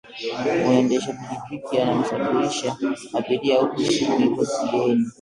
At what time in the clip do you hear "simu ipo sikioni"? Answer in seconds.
3.91-5.05